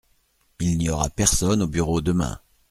[0.59, 2.39] Il n’y aura personne au bureau demain.